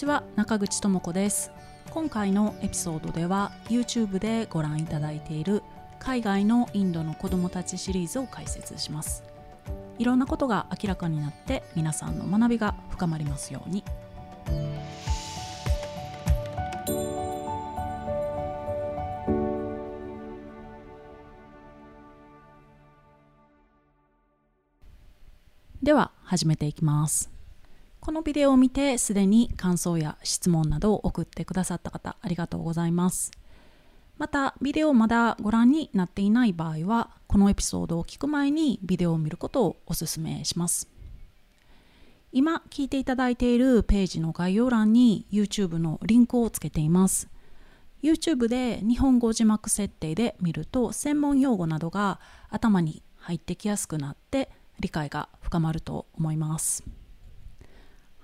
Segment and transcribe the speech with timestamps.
[0.00, 1.50] にちは中口智子です。
[1.90, 5.62] 今回のエピソードでは YouTube でご覧いただいている
[5.98, 9.22] 海外のインドの子どもたちシリーズを解説します。
[9.98, 13.84] いろんなことが明らかになって皆さんの学びが深まりますように。
[25.82, 27.39] では始めていきます。
[28.00, 33.30] このビデオを見てすでに感想や質問などを送ってくださった方ありがとうございます。
[34.16, 40.88] またビデオをまだご覧になっていない場合はこのエピソードを聞く前にビデオを見ることをお勧めします。
[42.32, 47.28] 今聞いていただいているページの概要欄に YouTube のリンクをつけています。
[48.02, 56.82] YouTube で日本語字幕設定で見ると専門用語などが頭に入ってきやすくなって理解が深まると思います。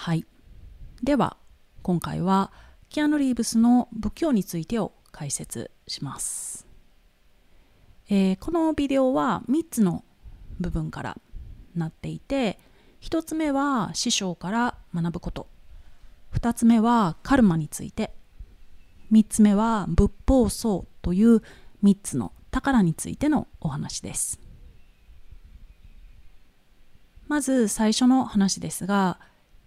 [0.00, 0.24] はい。
[1.02, 1.36] では、
[1.82, 2.52] 今回は
[2.88, 6.68] キアヌ・リーブスの仏教についてを解説します。
[8.08, 10.04] えー、このビデオは3つの
[10.60, 11.18] 部分から
[11.74, 12.60] なっていて、
[13.00, 15.48] 1つ目は師匠から学ぶこと。
[16.32, 18.14] 2つ目はカルマについて。
[19.10, 21.42] 3つ目は仏法僧という
[21.82, 24.38] 3つの宝についてのお話です。
[27.26, 29.18] まず最初の話ですが、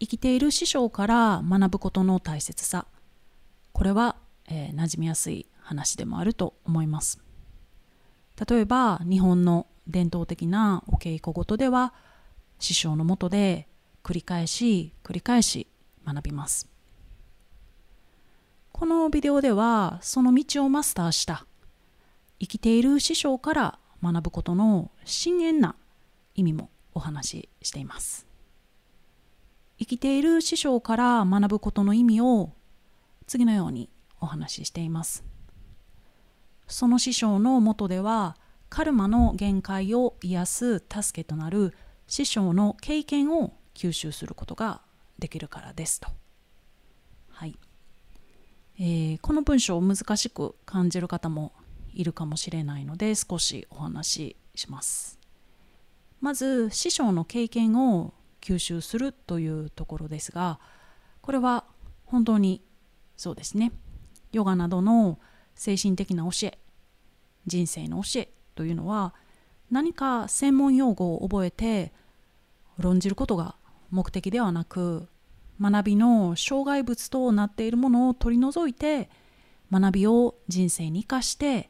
[0.02, 2.88] 生きている師匠から学ぶことの大切さ。
[3.72, 4.16] これは、
[4.50, 7.20] えー、馴染みやすい話でもあると思います。
[8.50, 11.94] 例えば日本の伝統的なお稽古事では
[12.58, 13.68] 師匠のもとで
[14.04, 15.68] 繰り返し繰り返し
[16.04, 16.68] 学びます。
[18.72, 21.46] このビデオではその道をマスターした
[22.40, 25.76] 生きている師匠から学ぶことの深遠な
[26.34, 28.31] 意味もお話ししています。
[29.82, 32.52] 生きている師匠から学ぶことの意味を
[33.26, 35.24] 次のようにお話ししています。
[36.68, 38.38] その師匠のもとでは
[38.70, 41.74] カルマの限界を癒す助けとなる
[42.06, 44.82] 師匠の経験を吸収することが
[45.18, 46.10] できるからですと。
[47.30, 47.58] はい
[48.78, 51.54] えー、この文章を難しく感じる方も
[51.92, 55.18] いるかもしれないので少しお話しします。
[56.20, 60.60] まず師匠の経験を吸収するというところですが
[61.22, 61.66] これは
[62.06, 62.62] 本当に
[63.16, 63.72] そうですね。
[64.32, 65.20] ヨガなどの
[65.56, 66.58] 精神的な教え
[67.46, 69.14] 人生の教えというのは
[69.70, 71.94] 何か専門用語を覚えて
[72.78, 73.56] 論じることが
[73.90, 75.08] 目的ではなく
[75.60, 79.10] 学びの障害物となっているものを取り除いて
[79.72, 81.70] 学びを人生に生かして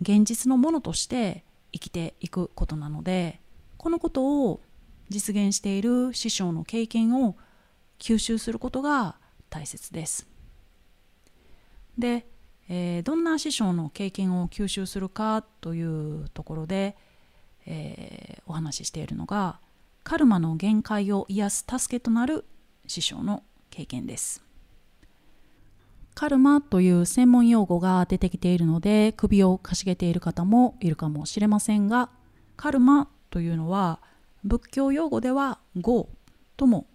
[0.00, 3.40] 現実のものとして生きていくことなので
[3.76, 4.60] このことを
[5.08, 7.36] 実現している師匠の経験を
[7.98, 9.16] 吸収することが
[9.50, 10.28] 大切です。
[11.98, 12.26] で、
[12.68, 16.96] えー、どんな師匠の経験を吸収するかというところで、
[17.64, 19.60] えー、お話ししているのが
[20.04, 22.44] カルマの限界を癒す助けとなる
[22.86, 24.42] 師匠の経験です。
[26.14, 32.08] カルマという専門用語が出てきているので首をかしげている方もいるかもしれませんが
[32.56, 34.00] カルマというのは
[34.46, 36.08] 仏教用語では業
[36.56, 36.86] とも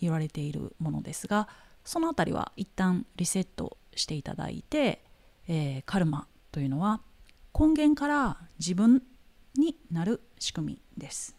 [0.00, 1.48] 言われているものですが
[1.84, 5.02] その辺りは一旦リセットしていただいて、
[5.48, 7.00] えー、カルマというのは
[7.58, 9.02] 根源から自分
[9.56, 11.34] になる仕組みです。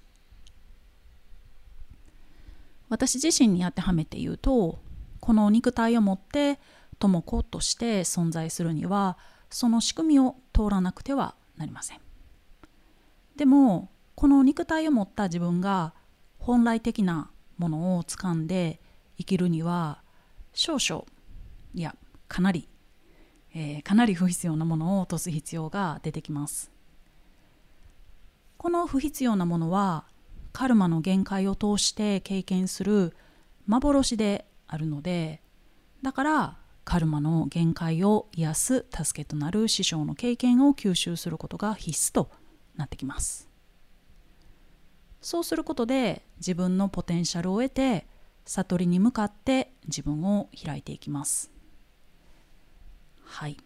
[2.90, 4.80] 私自身に当てはめて言うと
[5.20, 6.60] この肉体を持って
[6.98, 9.18] 友子として存在するには
[9.52, 12.00] その仕組みを通らなくてはなりません。
[13.36, 15.94] でもこの肉体を持った自分が
[16.40, 18.82] 本来的なものを掴んで
[19.18, 20.04] 生きるには
[20.52, 21.06] 少々
[21.74, 21.96] いや
[22.28, 22.68] かなり、
[23.56, 26.70] えー、かなり不必要なものを落とす必要が出てきます。
[28.58, 30.04] この不必要なものは
[30.52, 33.16] カルマの限界を通して経験する
[33.68, 35.42] 幻であるので
[36.04, 42.30] だからカルマの限界を癒す助けとなる師匠の経験を吸収することが必須と
[42.76, 43.49] なってきます。
[45.22, 48.08] そうすることで自分のポテンシャルを得て
[48.46, 51.52] 悟りに向かって自分を開いていきます。
[53.24, 53.58] はい。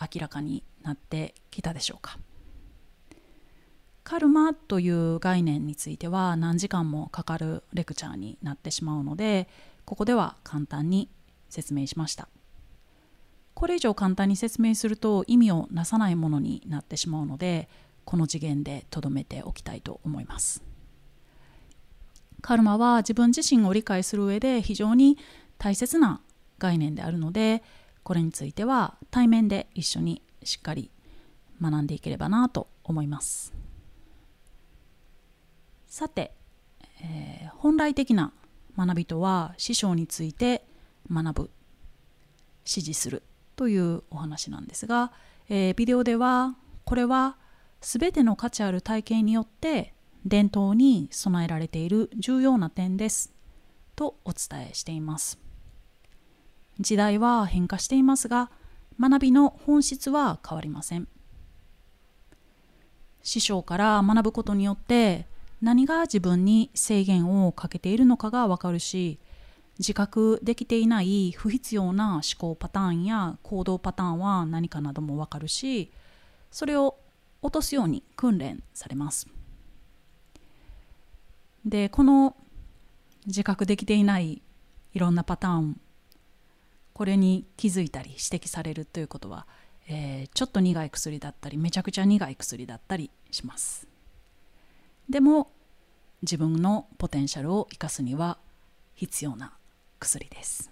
[0.00, 2.18] 明らかになってきたでしょうか。
[4.04, 9.48] カルマという概念については何時間もかかるレクチャーになってしまうので
[9.84, 11.10] ここでは簡単に
[11.50, 12.28] 説明しました。
[13.54, 17.68] これ以上簡単に説明すると意味をなさないものになってしまうので
[18.04, 20.62] この次元でとどめておきたいと思います。
[22.40, 25.18] カルマは自分自身を理解する上で非常に
[25.58, 26.20] 大切な
[26.58, 27.62] 概念であるので
[28.02, 30.90] これについては対面で一緒にしっかり
[31.60, 33.52] 学んでいければなと思います。
[35.86, 36.32] さて、
[37.02, 38.32] えー、本来的な
[38.76, 40.64] 学びとは師匠について
[41.10, 41.50] 学ぶ
[42.64, 43.22] 指示する
[43.56, 45.12] というお話なんですが、
[45.48, 47.36] えー、ビデオではこれは
[47.80, 49.94] 全ての価値ある体験によって
[50.24, 53.32] 伝統に備えられている重要な点です。
[53.96, 55.38] とお伝えしています。
[56.80, 58.50] 時代は変化していますが
[59.00, 61.08] 学びの本質は変わりません。
[63.22, 65.26] 師匠から学ぶことによって
[65.60, 69.18] 何が自分に制限をかけているのかがわかるし
[69.78, 75.92] 自覚できていない不必要な思考パターンや行動パターンは何かなどもわかるし
[76.50, 76.96] それを
[77.42, 79.28] 落とすように訓練されます。
[81.68, 82.34] でこの
[83.26, 84.42] 自覚できていない
[84.94, 85.80] いろんなパターン
[86.94, 89.46] これに気づいたり指摘されるということは、
[89.88, 93.86] えー、ちょっと苦い薬だったりめちゃくちゃ苦い薬だったりします。
[95.08, 95.50] でも
[96.22, 98.38] 自分のポテンシャルを生かすには
[98.94, 99.52] 必要な
[100.00, 100.70] 薬です。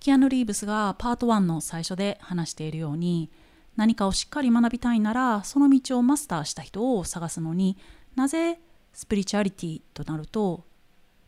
[0.00, 3.30] キアヌ・リーブスがパート1の最初で話しているように
[3.76, 7.78] 何かをしっかり学びたいならその道をマスターした人を探すのに
[8.16, 8.60] なぜ
[8.92, 10.64] スピリチュアリティとなると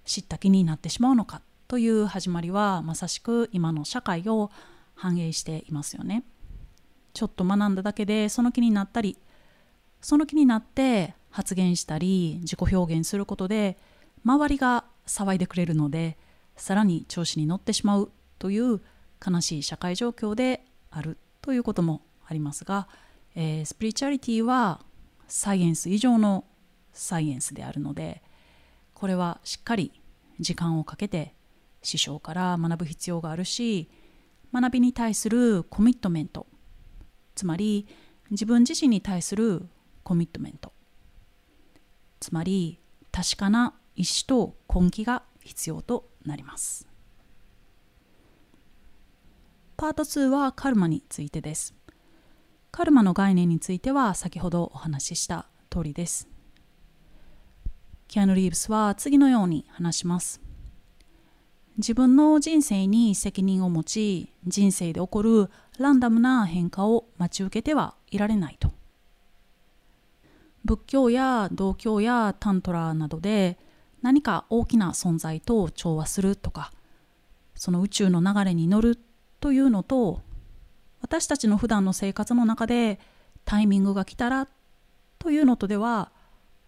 [0.05, 4.51] 知った気になってしまうのかという始まりはまさしく今の社会を
[4.95, 6.25] 反映していますよね。
[7.15, 9.19] ちょっと学んだだけでその気になったり
[10.01, 13.77] その気になって発言したり自己表現することで
[14.25, 16.17] 周りが騒いでくれるので
[16.57, 18.81] さらに調子に乗ってしまうという
[19.25, 22.89] 悲しい社会状況であるということもありますが、
[23.35, 24.81] えー、スピリチュアリティは
[25.29, 26.45] サイエンス以上の
[26.93, 28.23] サイエンスであるので
[28.95, 29.93] これはしっかり
[30.41, 31.35] 時間をかけて
[31.83, 33.91] 師匠から学ぶ必要があるし
[34.53, 36.47] 学びに対するコミットメント
[37.35, 37.87] つまり
[38.31, 39.67] 自分自身に対する
[40.03, 40.73] コミットメント
[42.21, 42.79] つまり
[43.11, 46.87] 確かな意志と根気が必要となります。
[49.77, 51.75] パート2はカルマについてです。
[52.71, 56.32] カルマの概念については先ほどお話しした通りです。
[58.13, 60.43] キアヌ・リーブスは次のように話します。
[61.79, 68.71] 自分の人生に責任を持ち人生で起こるランダムな変化を待ち受けてはいられないと。
[70.63, 73.57] 仏教や道教やタントラなどで
[74.03, 76.71] 何か大きな存在と調和するとか
[77.55, 78.99] その宇宙の流れに乗る
[79.41, 80.21] というのと
[81.01, 83.01] 私たちの普段の生活の中で
[83.47, 84.49] タイミングが来たら
[85.19, 86.13] というのとでは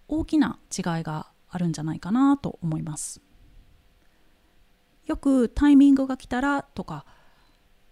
[0.08, 3.20] 大きな違いがあるんじゃないかなと思います。
[5.06, 7.06] よくタイミングが来たらとか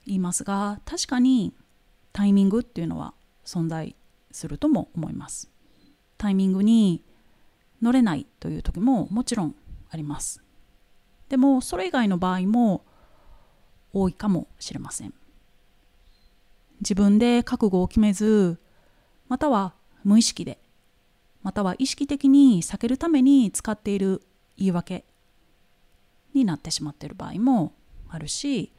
[0.04, 1.54] 言いますが確かに
[2.12, 3.14] タイミングっていうのは
[3.44, 3.94] 存在
[4.32, 5.48] するとも思います。
[6.18, 7.04] タイミングに
[7.80, 9.54] 乗れないという時ももちろん
[9.90, 10.42] あります。
[11.28, 12.84] でもそれ以外の場合も
[13.92, 15.14] 多いかもしれません。
[16.80, 18.58] 自分で覚悟を決めず
[19.28, 20.58] または無意識で
[21.42, 24.22] または意識的に避けるために使っている
[24.56, 25.04] 言い訳
[26.34, 27.72] になってしまっている場合も
[28.08, 28.72] あるし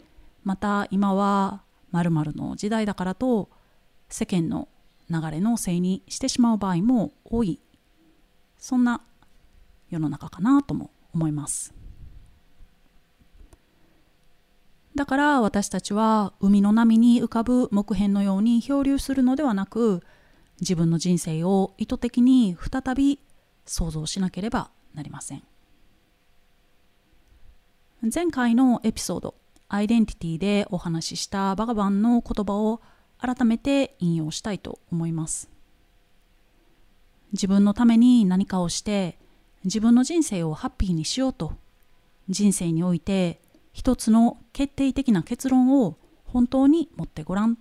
[0.43, 3.49] また今は〇〇の時代だからと
[4.09, 4.67] 世間の
[5.09, 7.59] 流れのせいにしてしまう場合も多い。
[8.57, 9.01] そんな
[9.89, 11.73] 世の中かなとも思います。
[14.95, 20.03] だから私たちは海の波に浮かぶ木片のように漂流するのではなく
[20.63, 23.19] 自分の人生を意図的に再び
[23.65, 25.43] 想像しなければなりません
[28.13, 29.35] 前回のエピソード
[29.69, 32.81] アイデンティティでお話ししたバガバンの言葉を
[33.17, 35.49] 改めて引用したいと思います。
[37.31, 39.17] 自分のために何かをして
[39.63, 41.53] 自分の人生をハッピーにしようと
[42.29, 43.39] 人生において
[43.71, 47.57] 一つの決定的な結論を本当に持ってごらん。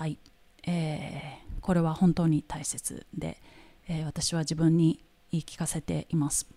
[0.00, 0.16] はい、
[0.66, 3.36] えー、これは本当に大切で、
[3.86, 6.48] えー、私は自分に言い聞かせています。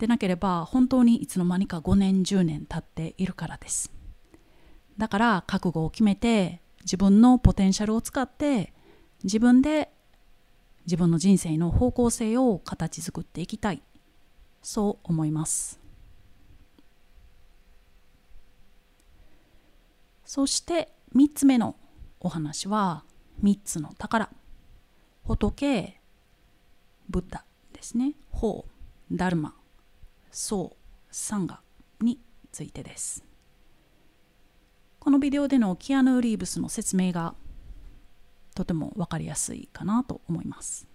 [0.00, 3.92] でなければ本当にいつの間にか5年10年経っているからです。
[4.98, 8.72] だから覚悟を決めて自分のポテンシャルを使って
[9.22, 9.92] 自分で
[10.86, 13.80] 自分の人生の方向性を形作っていきたい
[14.60, 15.78] そう思います
[20.24, 21.76] そして3つ目の
[22.18, 23.04] お話は
[23.40, 24.28] 3つの宝。
[25.24, 25.94] 仏
[27.08, 28.14] ブッダですね。
[28.32, 28.66] 法
[29.12, 29.54] ダルマ
[30.32, 30.76] ソウ
[31.12, 31.60] サンガ
[32.00, 32.18] に
[32.50, 33.24] ついてです。
[34.98, 37.36] このビデオでのキアヌ・リーブスの説明が
[38.56, 40.88] とても分かりやすいかなと思います。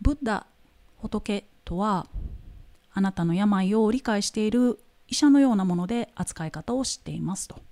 [0.00, 0.46] ブッダ
[0.98, 2.06] 仏とは
[2.92, 7.63] あなたの病を理解している医者のようなもので扱い方を知っていますと。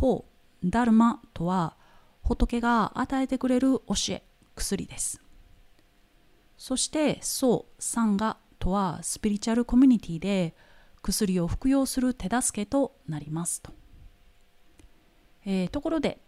[0.00, 0.24] 法、
[0.64, 1.76] ダルマとは
[2.22, 4.22] 仏が与えてくれる教え、
[4.56, 5.20] 薬です。
[6.56, 10.54] そして、ソウ、サンガとはスピリチュアルコミュニティで
[11.02, 13.72] 薬を服用する手助けとなりますと。
[15.44, 16.18] えー、ところで、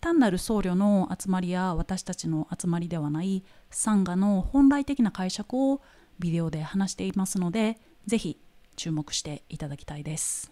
[0.00, 5.80] 単なる僧侶の集まりや私たちの集まりではないサンガの本来的な解釈を
[6.18, 8.36] ビデオで話していますのでぜひ
[8.74, 10.50] 注目していただきたいです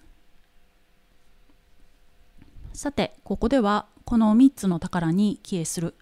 [2.80, 5.94] さてここではこの3つの宝に帰依する。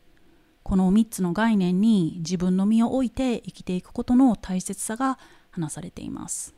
[0.62, 5.18] この3つの概念に自分の身を置いて生きていくことの大切さが
[5.50, 6.54] 話されています。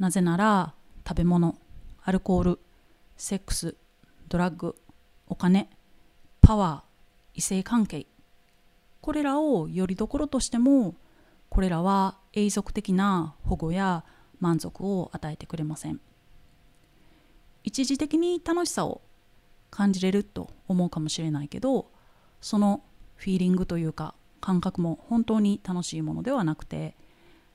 [0.00, 0.74] なぜなら
[1.06, 1.56] 食べ物
[2.02, 2.58] アルコール
[3.16, 3.76] セックス
[4.28, 4.74] ドラッグ
[5.28, 5.70] お金
[6.40, 8.08] パワー異性関係
[9.00, 10.96] これらをよりどころとしても
[11.48, 14.02] これらは永続的な保護や
[14.40, 16.00] 満足を与えてくれません。
[17.64, 19.02] 一時的に楽しさを
[19.70, 21.90] 感じれると思うかもしれないけど
[22.40, 22.82] その
[23.16, 26.96] フィーリングというか感覚も本当に楽しいものではなくて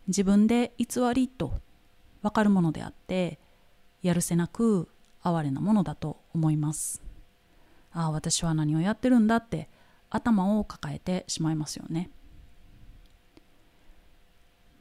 [0.07, 1.53] 自分で偽りと
[2.21, 3.39] 分かるものであって
[4.01, 4.89] やるせなく
[5.23, 7.01] 哀れなものだと思います
[7.93, 9.69] ああ私は何をやってるんだって
[10.09, 12.11] 頭を抱えてしまいますよね。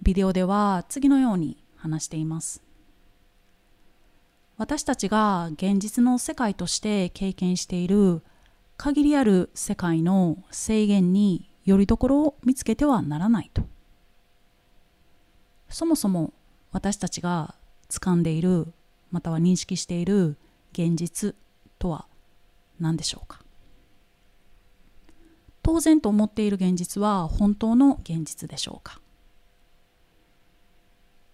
[0.03, 2.63] ビデオでは次のように話しています。
[4.63, 8.23] 私たちが現実の世界として経験している
[8.77, 13.65] 限りある世界の制限によりどころを見つけてはならないと。
[15.69, 16.33] そもそも
[16.71, 17.57] 私たちが
[17.91, 18.73] 掴んでいる
[19.11, 20.37] または認識している
[20.71, 21.35] 現実
[21.81, 22.07] とは
[22.79, 23.41] 何でしょうか？
[25.65, 29.01] 当然と思っている現実は本当の現実でしょうか？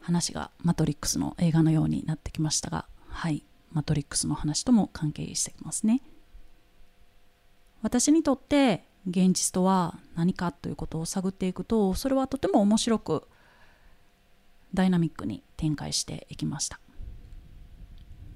[0.01, 3.45] 話がマトリックスの映画のようになってきましたがはい。
[3.73, 6.01] マトリックスの話とも関係してきますね。
[7.83, 13.29] 私にとって現実とは何かということを探っていくとそれはとても面白く
[14.75, 16.81] ダイナミックに展開していきました。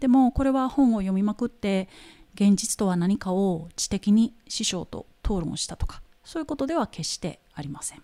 [0.01, 1.89] でもこれは本を読みまくって
[2.35, 8.03] 現実とは何かを知的に師匠と討論したとかそういうことでは決してありません。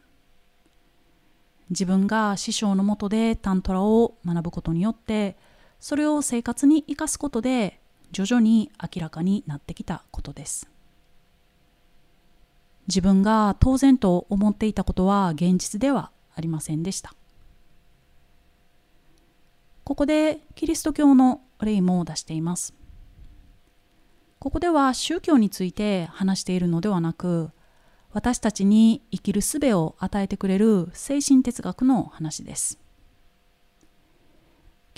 [1.70, 5.36] 自分が師匠のもとでタントラを学ぶことによって
[5.80, 7.80] それを生活に生かすことで
[8.10, 10.68] 徐々に明らかになってきたことです。
[12.86, 17.14] 自分が当然と思っていたことは現実ではありませんでした。
[19.84, 22.74] ここでキリスト教の例も出しています。
[24.38, 27.50] ここでは宗教について話しているのではなく
[28.12, 32.78] 私たちに生きる術を与えてくれる精神哲学の話です。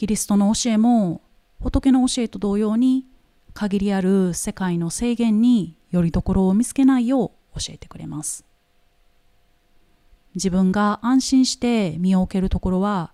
[0.01, 1.21] キリストの教えも
[1.61, 3.05] 仏の教えと同様に
[3.53, 8.47] 限りある世界の制限によりどころを見つけないよう教えてくれます。
[10.35, 13.13] 自分が安心して身を置けるところは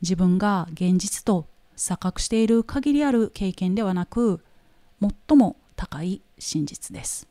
[0.00, 4.44] 自分が現実と錯覚している限りある経験ではなく
[5.00, 7.26] 最も高い真実です。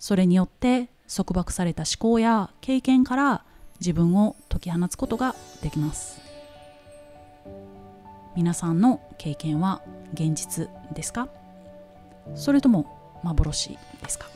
[0.00, 3.44] それによって束縛された思考や経験から
[3.78, 6.27] 自分を解き放つことができます。
[8.36, 9.82] 皆さんの経験は
[10.14, 11.28] 現実ですか？
[12.34, 12.86] それとも
[13.22, 13.70] 幻
[14.02, 14.26] ですか？